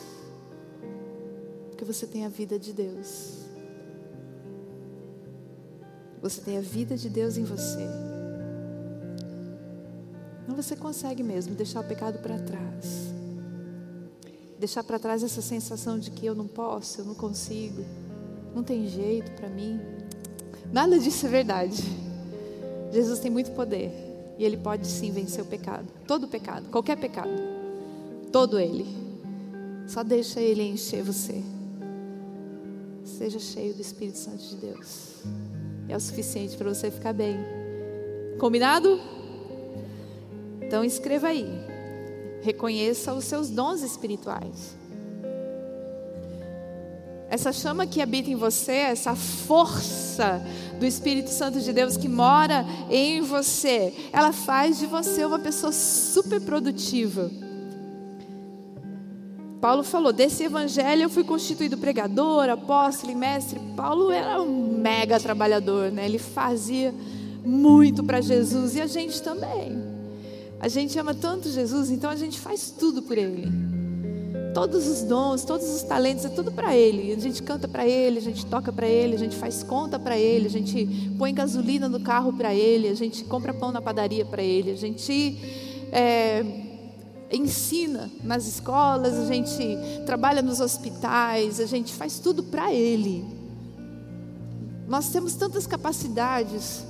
[1.69, 3.40] porque você tem a vida de Deus.
[6.23, 7.87] Você tem a vida de Deus em você.
[10.47, 13.11] Não você consegue mesmo deixar o pecado para trás.
[14.59, 17.85] Deixar para trás essa sensação de que eu não posso, eu não consigo
[18.55, 19.81] não tem jeito para mim.
[20.73, 21.83] Nada disso é verdade.
[22.93, 23.93] Jesus tem muito poder
[24.39, 27.31] e ele pode sim vencer o pecado, todo pecado, qualquer pecado,
[28.33, 28.87] todo ele.
[29.87, 31.43] Só deixa ele encher você.
[33.05, 35.23] Seja cheio do Espírito Santo de Deus.
[35.91, 37.37] É o suficiente para você ficar bem.
[38.39, 39.01] Combinado?
[40.63, 41.47] Então escreva aí.
[42.43, 44.77] Reconheça os seus dons espirituais.
[47.29, 50.41] Essa chama que habita em você, essa força
[50.79, 55.73] do Espírito Santo de Deus que mora em você, ela faz de você uma pessoa
[55.73, 57.31] super produtiva.
[59.61, 63.61] Paulo falou: desse evangelho eu fui constituído pregador, apóstolo e mestre.
[63.77, 66.07] Paulo era um mega trabalhador, né?
[66.07, 66.95] Ele fazia
[67.45, 69.79] muito para Jesus e a gente também.
[70.59, 73.49] A gente ama tanto Jesus, então a gente faz tudo por Ele.
[74.53, 77.13] Todos os dons, todos os talentos, é tudo para Ele.
[77.13, 80.19] A gente canta para Ele, a gente toca para Ele, a gente faz conta para
[80.19, 80.87] Ele, a gente
[81.17, 84.77] põe gasolina no carro para Ele, a gente compra pão na padaria para Ele, a
[84.77, 85.39] gente
[85.93, 86.45] é,
[87.33, 93.25] ensina nas escolas, a gente trabalha nos hospitais, a gente faz tudo para Ele.
[94.89, 96.83] Nós temos tantas capacidades,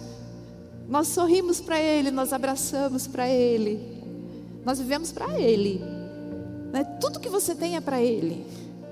[0.88, 4.02] nós sorrimos para Ele, nós abraçamos para Ele,
[4.64, 5.80] nós vivemos para Ele.
[6.72, 6.84] Né?
[7.00, 8.46] Tudo que você tem é para Ele.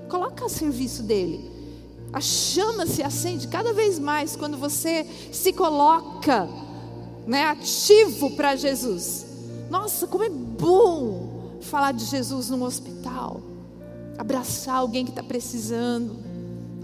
[0.07, 1.49] Coloca a serviço dele.
[2.11, 6.49] A chama se acende cada vez mais quando você se coloca
[7.27, 9.25] né, ativo para Jesus.
[9.69, 11.28] Nossa, como é bom
[11.61, 13.41] falar de Jesus num hospital,
[14.17, 16.17] abraçar alguém que está precisando,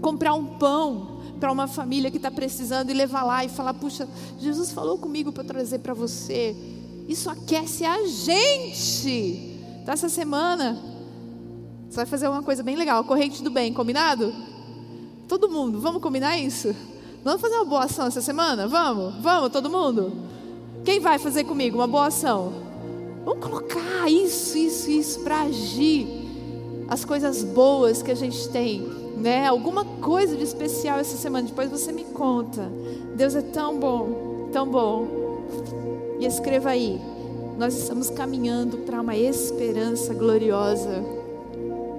[0.00, 4.08] comprar um pão para uma família que está precisando e levar lá e falar: puxa,
[4.38, 6.56] Jesus falou comigo para trazer para você.
[7.08, 9.60] Isso aquece a gente.
[9.82, 10.78] Então, essa semana,
[11.88, 14.34] você vai fazer uma coisa bem legal: corrente do bem, combinado?
[15.28, 16.74] Todo mundo, vamos combinar isso?
[17.24, 18.68] Vamos fazer uma boa ação essa semana?
[18.68, 19.16] Vamos?
[19.20, 20.12] Vamos, todo mundo?
[20.84, 22.65] Quem vai fazer comigo uma boa ação?
[23.26, 26.06] Vamos colocar isso, isso, isso para agir
[26.88, 31.68] as coisas boas que a gente tem né, alguma coisa de especial essa semana, depois
[31.68, 32.70] você me conta.
[33.16, 35.08] Deus é tão bom, tão bom.
[36.20, 37.00] E escreva aí,
[37.58, 41.02] nós estamos caminhando para uma esperança gloriosa.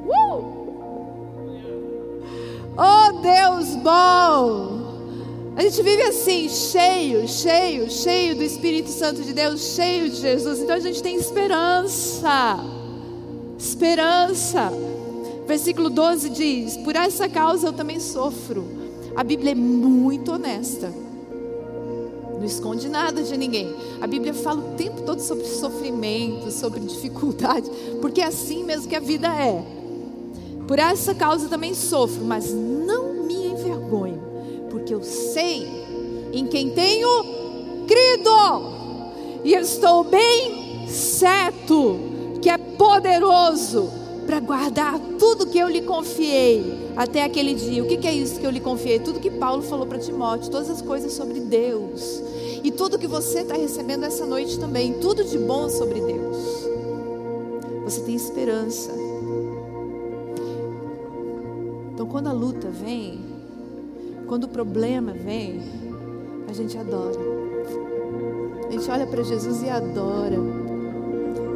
[0.08, 0.46] Uh!
[2.78, 4.77] Oh Deus bom!
[5.58, 10.60] A gente vive assim, cheio, cheio, cheio do Espírito Santo de Deus, cheio de Jesus.
[10.60, 12.60] Então a gente tem esperança.
[13.58, 14.72] Esperança.
[15.48, 18.68] Versículo 12 diz: Por essa causa eu também sofro.
[19.16, 20.94] A Bíblia é muito honesta.
[22.36, 23.76] Não esconde nada de ninguém.
[24.00, 27.68] A Bíblia fala o tempo todo sobre sofrimento, sobre dificuldade,
[28.00, 29.66] porque é assim mesmo que a vida é.
[30.68, 32.97] Por essa causa também sofro, mas não
[34.88, 35.68] porque eu sei
[36.32, 37.10] em quem tenho
[37.86, 42.00] crido, e estou bem certo
[42.42, 43.90] que é poderoso
[44.26, 47.84] para guardar tudo que eu lhe confiei até aquele dia.
[47.84, 49.00] O que, que é isso que eu lhe confiei?
[49.00, 52.24] Tudo que Paulo falou para Timóteo, todas as coisas sobre Deus.
[52.64, 56.38] E tudo que você está recebendo essa noite também, tudo de bom sobre Deus.
[57.84, 58.92] Você tem esperança.
[61.94, 63.27] Então, quando a luta vem,
[64.28, 65.62] quando o problema vem,
[66.50, 67.18] a gente adora.
[68.68, 70.36] A gente olha para Jesus e adora.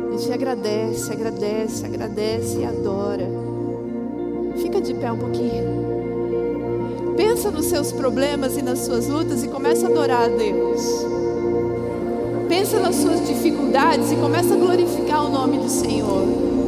[0.08, 3.28] A gente agradece, agradece, agradece e adora.
[4.58, 5.82] Fica de pé um pouquinho.
[7.18, 11.06] Pensa nos seus problemas e nas suas lutas e começa a adorar a Deus.
[12.48, 16.61] Pensa nas suas dificuldades e começa a glorificar o nome do Senhor.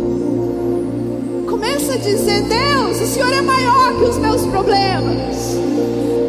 [1.64, 5.58] Começa a dizer: Deus, o Senhor é maior que os meus problemas.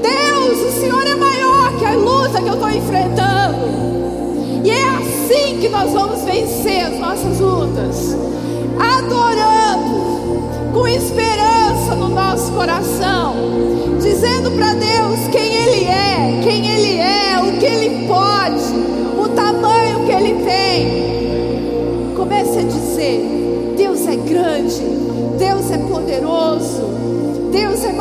[0.01, 4.63] Deus, o Senhor é maior que a luta que eu estou enfrentando.
[4.63, 8.17] E é assim que nós vamos vencer as nossas lutas.
[8.79, 13.35] Adorando, com esperança no nosso coração,
[14.01, 14.44] dizendo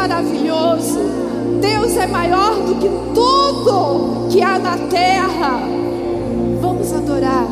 [0.07, 0.99] maravilhoso,
[1.61, 5.61] Deus é maior do que tudo que há na terra.
[6.59, 7.47] Vamos adorar.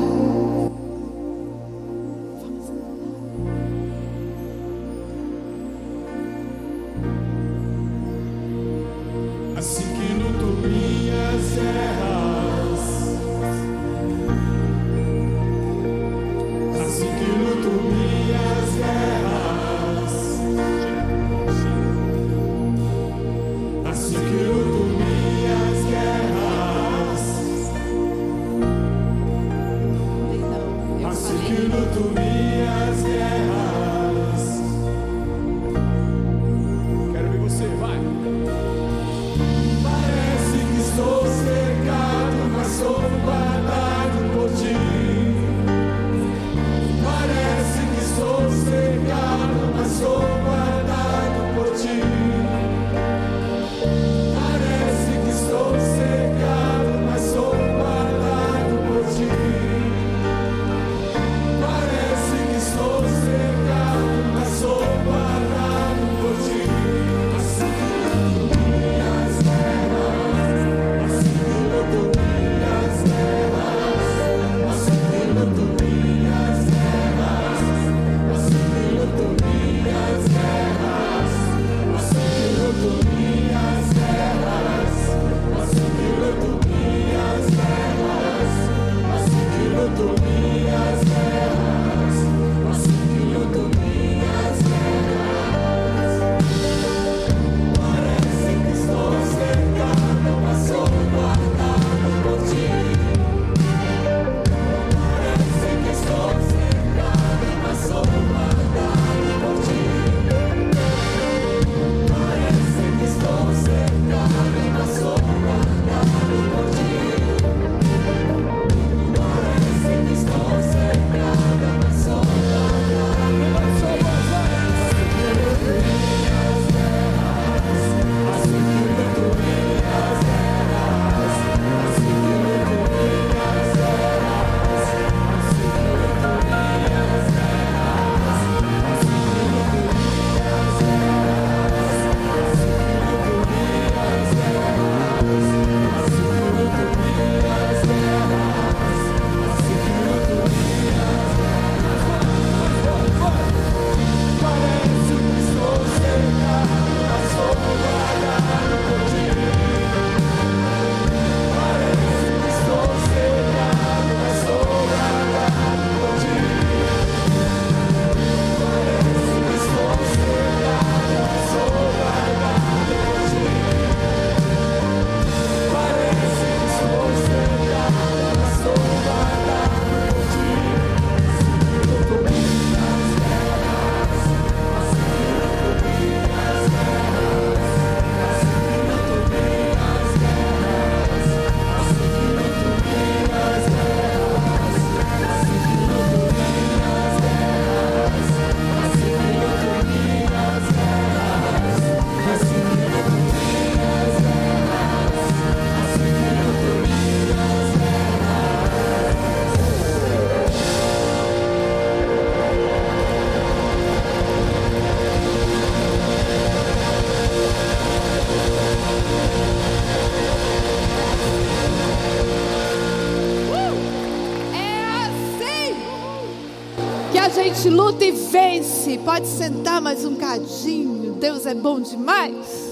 [227.69, 228.97] Luta e vence.
[228.99, 231.13] Pode sentar mais um cadinho.
[231.13, 232.71] Deus é bom demais.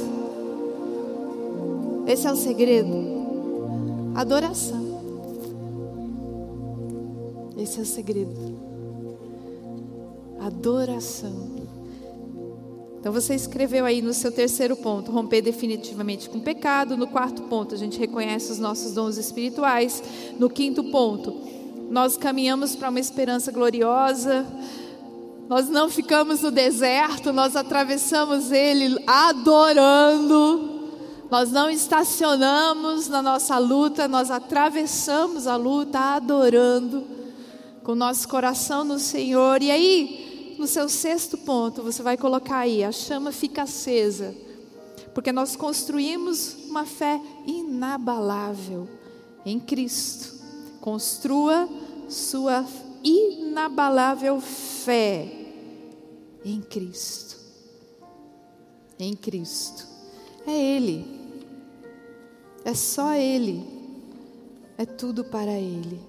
[2.08, 3.20] Esse é o segredo.
[4.16, 4.84] Adoração.
[7.58, 8.58] Esse é o segredo.
[10.40, 11.60] Adoração.
[13.00, 16.98] Então você escreveu aí no seu terceiro ponto, romper definitivamente com o pecado.
[16.98, 20.04] No quarto ponto, a gente reconhece os nossos dons espirituais.
[20.38, 21.34] No quinto ponto,
[21.90, 24.46] nós caminhamos para uma esperança gloriosa.
[25.48, 30.78] Nós não ficamos no deserto, nós atravessamos ele adorando.
[31.32, 37.06] Nós não estacionamos na nossa luta, nós atravessamos a luta adorando,
[37.84, 39.62] com nosso coração no Senhor.
[39.62, 44.36] E aí, no seu sexto ponto, você vai colocar aí: a chama fica acesa,
[45.14, 48.88] porque nós construímos uma fé inabalável
[49.46, 50.39] em Cristo.
[50.82, 51.68] Construa
[52.08, 52.66] sua
[53.04, 55.32] inabalável fé
[56.44, 57.38] em Cristo.
[58.98, 59.88] Em Cristo.
[60.46, 61.06] É Ele.
[62.64, 63.64] É só Ele.
[64.78, 66.00] É tudo para Ele.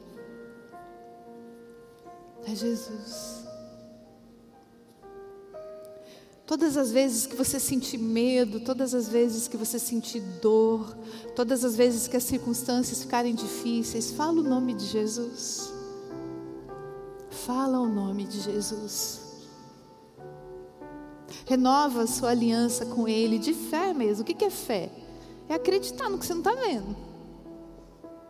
[2.46, 3.39] É Jesus.
[6.50, 10.96] Todas as vezes que você sentir medo, todas as vezes que você sentir dor,
[11.36, 15.72] todas as vezes que as circunstâncias ficarem difíceis, fala o nome de Jesus.
[17.30, 19.20] Fala o nome de Jesus.
[21.46, 24.22] Renova a sua aliança com Ele, de fé mesmo.
[24.22, 24.90] O que é fé?
[25.48, 26.96] É acreditar no que você não está vendo.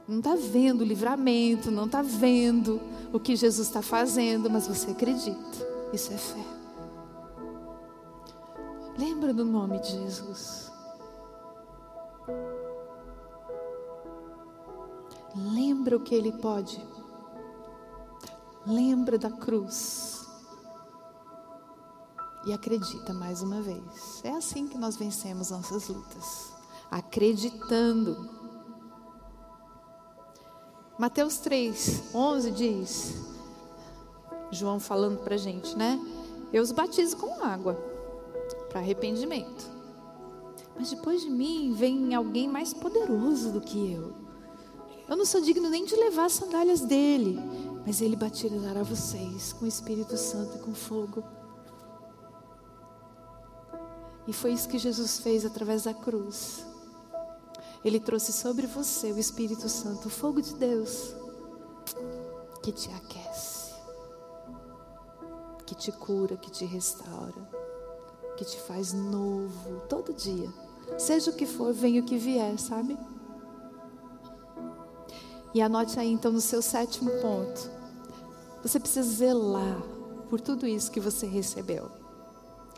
[0.07, 2.83] Não está vendo o livramento, não está vendo
[3.15, 5.67] o que Jesus está fazendo, mas você acredita.
[5.95, 6.60] Isso é fé.
[9.01, 10.71] Lembra do nome de Jesus.
[15.35, 16.87] Lembra o que Ele pode.
[18.67, 20.29] Lembra da cruz.
[22.45, 24.23] E acredita mais uma vez.
[24.23, 26.53] É assim que nós vencemos nossas lutas.
[26.91, 28.29] Acreditando.
[30.99, 33.15] Mateus 3, 11 diz.
[34.51, 35.99] João falando para gente, né?
[36.53, 37.90] Eu os batizo com água
[38.71, 39.69] para arrependimento.
[40.75, 44.15] Mas depois de mim vem alguém mais poderoso do que eu.
[45.07, 47.39] Eu não sou digno nem de levar as sandálias dele,
[47.85, 51.23] mas ele batizará vocês com o Espírito Santo e com fogo.
[54.27, 56.65] E foi isso que Jesus fez através da cruz.
[57.85, 61.15] Ele trouxe sobre você o Espírito Santo, o fogo de Deus,
[62.63, 63.75] que te aquece,
[65.67, 67.60] que te cura, que te restaura,
[68.41, 70.49] que te faz novo todo dia.
[70.97, 72.97] Seja o que for, venha o que vier, sabe?
[75.53, 77.71] E anote aí então no seu sétimo ponto.
[78.63, 79.83] Você precisa zelar
[80.31, 81.91] por tudo isso que você recebeu.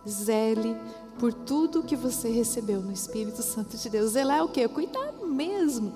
[0.09, 0.77] Zele
[1.17, 4.11] por tudo que você recebeu no Espírito Santo de Deus.
[4.11, 4.67] Zelar é o quê?
[4.67, 5.93] Cuidar mesmo.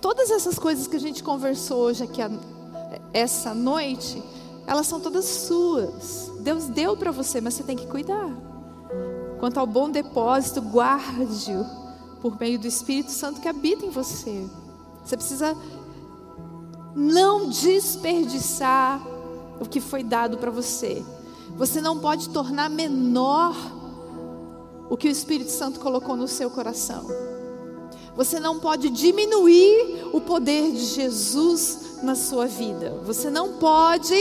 [0.00, 2.20] Todas essas coisas que a gente conversou hoje aqui
[3.12, 4.22] essa noite,
[4.66, 6.32] elas são todas suas.
[6.40, 8.30] Deus deu para você, mas você tem que cuidar.
[9.38, 11.64] Quanto ao bom depósito, guarde-o
[12.20, 14.46] por meio do Espírito Santo que habita em você.
[15.04, 15.56] Você precisa
[16.94, 19.06] não desperdiçar
[19.60, 21.04] o que foi dado para você.
[21.56, 23.54] Você não pode tornar menor
[24.88, 27.04] o que o Espírito Santo colocou no seu coração.
[28.16, 33.00] Você não pode diminuir o poder de Jesus na sua vida.
[33.04, 34.14] Você não pode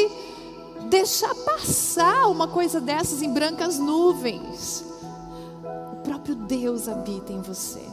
[0.83, 4.85] deixar passar uma coisa dessas em brancas nuvens.
[5.91, 7.83] O próprio Deus habita em você,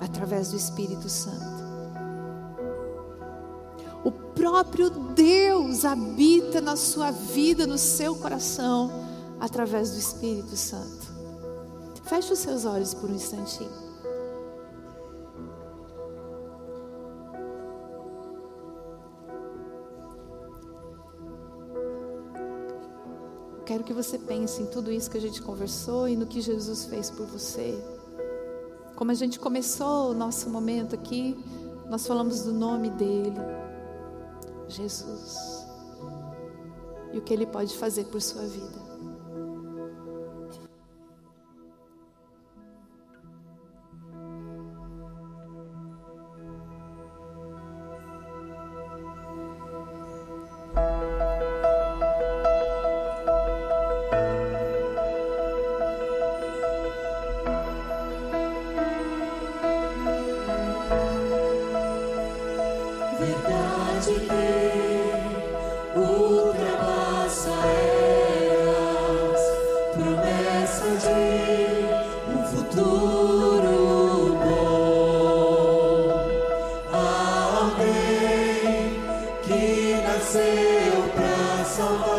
[0.00, 1.64] através do Espírito Santo.
[4.04, 8.90] O próprio Deus habita na sua vida, no seu coração,
[9.40, 11.06] através do Espírito Santo.
[12.04, 13.85] Feche os seus olhos por um instantinho.
[23.66, 26.84] Quero que você pense em tudo isso que a gente conversou e no que Jesus
[26.84, 27.76] fez por você.
[28.94, 31.36] Como a gente começou o nosso momento aqui,
[31.90, 33.36] nós falamos do nome dele,
[34.68, 35.66] Jesus,
[37.12, 38.85] e o que ele pode fazer por sua vida.
[80.32, 82.15] Tempestade, Ele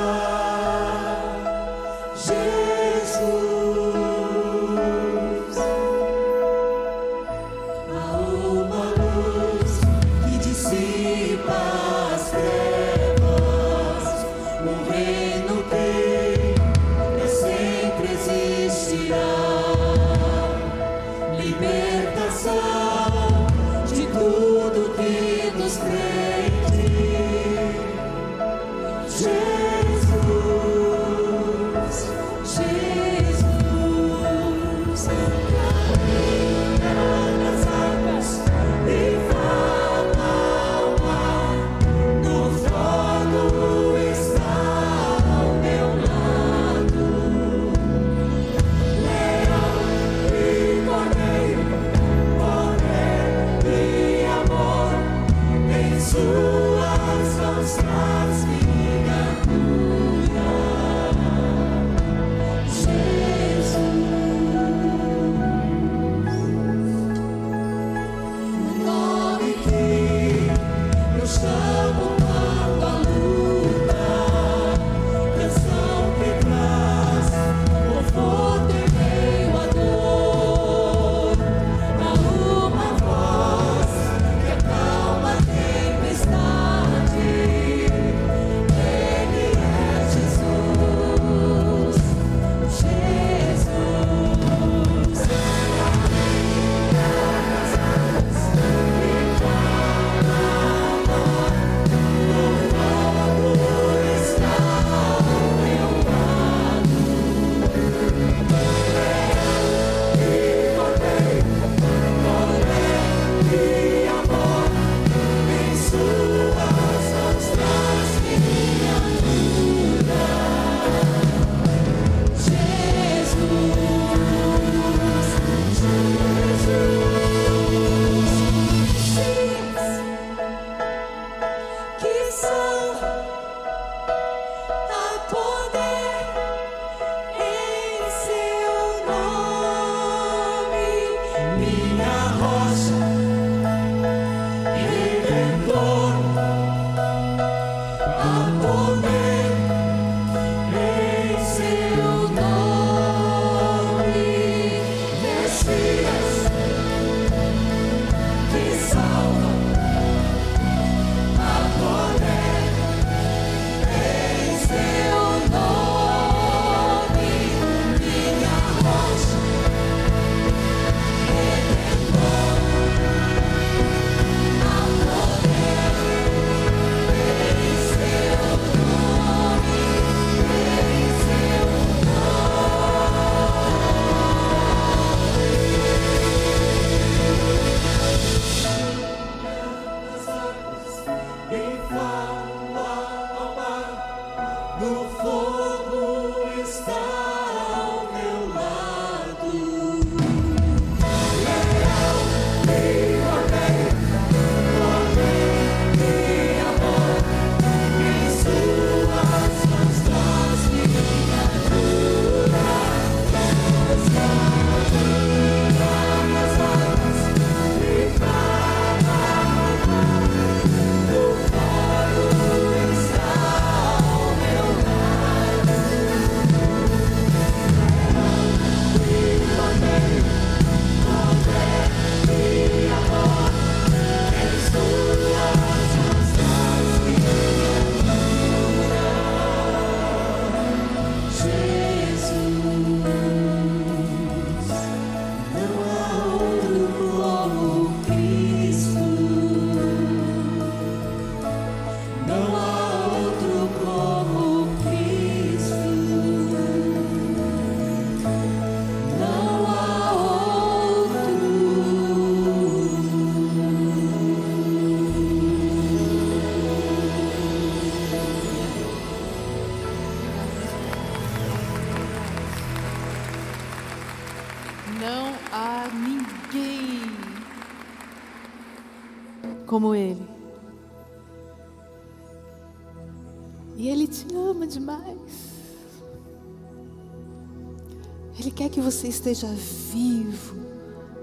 [288.78, 289.48] que você esteja
[289.92, 290.56] vivo,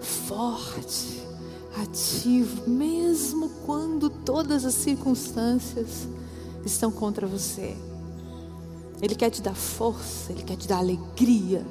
[0.00, 1.22] forte,
[1.80, 6.08] ativo, mesmo quando todas as circunstâncias
[6.66, 7.76] estão contra você.
[9.00, 11.64] Ele quer te dar força, Ele quer te dar alegria,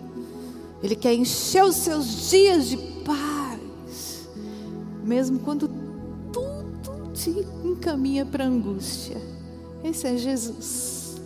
[0.82, 4.30] Ele quer encher os seus dias de paz,
[5.04, 5.68] mesmo quando
[6.32, 9.22] tudo te encaminha para angústia.
[9.84, 11.22] Esse é Jesus,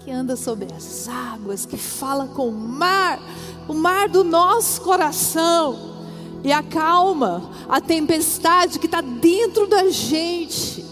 [0.00, 3.18] que anda sobre as águas, que fala com o mar,
[3.68, 5.92] o mar do nosso coração,
[6.44, 10.84] e acalma a tempestade que está dentro da gente.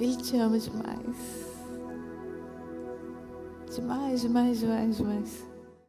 [0.00, 1.44] Ele te ama demais.
[3.74, 5.53] Demais, demais, demais, demais.